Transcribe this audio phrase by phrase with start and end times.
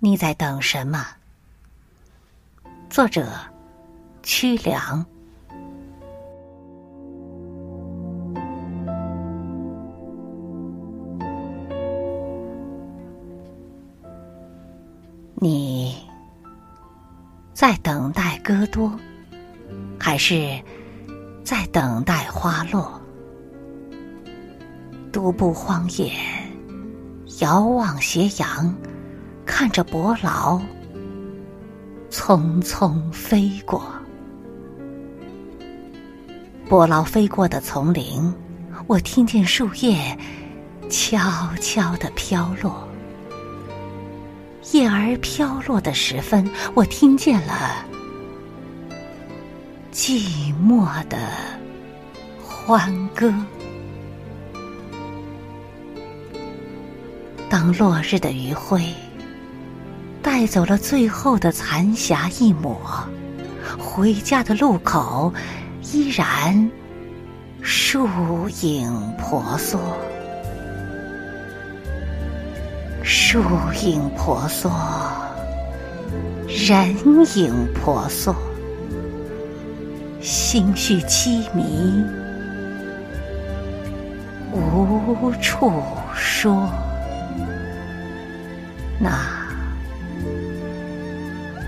[0.00, 1.04] 你在等什么？
[2.88, 3.26] 作者：
[4.22, 5.04] 曲良。
[15.34, 15.96] 你
[17.52, 18.96] 在等待歌多，
[19.98, 20.62] 还是
[21.44, 23.00] 在等待花落？
[25.12, 26.12] 独步荒野，
[27.40, 28.72] 遥望斜阳。
[29.58, 30.60] 看着伯劳
[32.12, 33.82] 匆匆飞过，
[36.68, 38.32] 伯劳飞过的丛林，
[38.86, 40.16] 我听见树叶
[40.88, 41.20] 悄
[41.60, 42.88] 悄的飘落。
[44.70, 47.84] 叶儿飘落的时分，我听见了
[49.92, 51.18] 寂寞的
[52.40, 53.34] 欢歌。
[57.50, 58.94] 当落日的余晖。
[60.30, 62.78] 带走了最后的残霞一抹，
[63.78, 65.32] 回家的路口
[65.90, 66.70] 依然
[67.62, 68.06] 树
[68.60, 69.80] 影婆娑，
[73.02, 73.40] 树
[73.82, 74.70] 影婆娑，
[76.46, 76.94] 人
[77.34, 78.34] 影婆娑，
[80.20, 82.04] 心绪凄迷，
[84.52, 85.72] 无处
[86.14, 86.68] 说。
[89.00, 89.37] 那。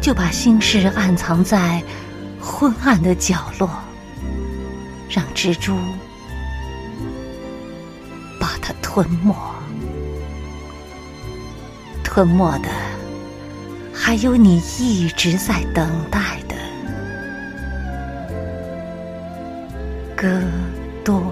[0.00, 1.82] 就把心事暗藏在
[2.40, 3.68] 昏暗的角落，
[5.08, 5.76] 让蜘蛛
[8.40, 9.34] 把它吞没。
[12.02, 12.68] 吞没的
[13.94, 16.56] 还有你一直在等待的
[20.16, 20.42] 歌
[21.04, 21.22] 多。